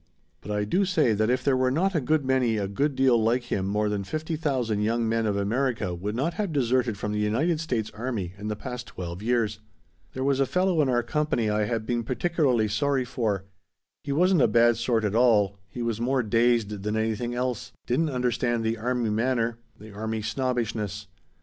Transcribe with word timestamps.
But 0.41 0.49
I 0.49 0.63
do 0.65 0.83
say 0.83 1.13
that 1.13 1.29
if 1.29 1.43
there 1.43 1.55
were 1.55 1.69
not 1.69 1.93
a 1.93 2.01
good 2.01 2.25
many 2.25 2.57
a 2.57 2.67
good 2.67 2.95
deal 2.95 3.21
like 3.21 3.43
him 3.51 3.67
more 3.67 3.87
than 3.87 4.03
fifty 4.03 4.35
thousand 4.35 4.81
young 4.81 5.07
men 5.07 5.27
of 5.27 5.37
America 5.37 5.93
would 5.93 6.15
not 6.15 6.33
have 6.41 6.51
deserted 6.51 6.97
from 6.97 7.11
the 7.11 7.19
United 7.19 7.59
States 7.59 7.91
army 7.91 8.33
in 8.39 8.47
the 8.47 8.55
past 8.55 8.87
twelve 8.87 9.21
years. 9.21 9.59
"There 10.13 10.23
was 10.23 10.39
a 10.39 10.47
fellow 10.47 10.81
in 10.81 10.89
our 10.89 11.03
company 11.03 11.51
I 11.51 11.65
had 11.65 11.85
been 11.85 12.01
particularly 12.03 12.67
sorry 12.67 13.05
for. 13.05 13.45
He 14.03 14.11
wasn't 14.11 14.41
a 14.41 14.47
bad 14.47 14.77
sort 14.77 15.03
at 15.05 15.13
all; 15.13 15.59
he 15.69 15.83
was 15.83 16.01
more 16.01 16.23
dazed 16.23 16.81
than 16.81 16.97
anything 16.97 17.35
else; 17.35 17.71
didn't 17.85 18.09
understand 18.09 18.63
the 18.63 18.77
army 18.79 19.11
manner; 19.11 19.59
the 19.79 19.91
army 19.93 20.23
snobbishness. 20.23 21.05